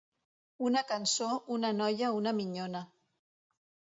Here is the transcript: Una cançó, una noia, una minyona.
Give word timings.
Una 0.67 0.81
cançó, 0.91 1.27
una 1.57 1.71
noia, 1.81 2.11
una 2.21 2.35
minyona. 2.39 2.83